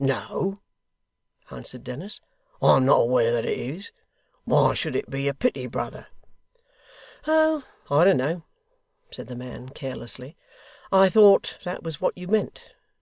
[0.00, 0.58] 'No,'
[1.52, 2.20] answered Dennis,
[2.60, 3.92] 'I'm not aware that it is.
[4.42, 6.08] Why should it be a pity, brother?'
[7.28, 7.62] 'Oh!
[7.88, 8.42] I don't know,'
[9.12, 10.36] said the man carelessly.
[10.90, 12.74] 'I thought that was what you meant.